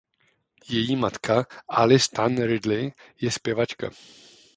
Její 0.69 0.95
matka 0.95 1.45
Alice 1.67 2.09
Tan 2.15 2.37
Ridley 2.43 2.91
je 3.21 3.31
zpěvačka. 3.31 3.89